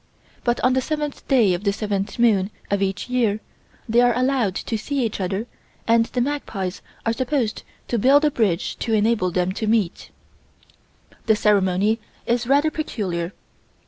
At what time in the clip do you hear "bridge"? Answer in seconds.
8.31-8.77